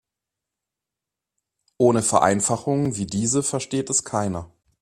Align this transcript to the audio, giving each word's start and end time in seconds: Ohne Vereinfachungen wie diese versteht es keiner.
Ohne 1.77 2.01
Vereinfachungen 2.01 2.95
wie 2.95 3.05
diese 3.05 3.43
versteht 3.43 3.91
es 3.91 4.03
keiner. 4.03 4.49